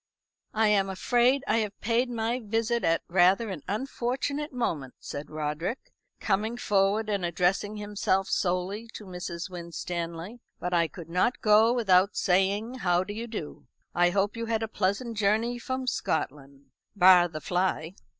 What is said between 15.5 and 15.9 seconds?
from